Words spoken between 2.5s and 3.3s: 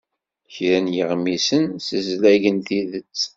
tidet.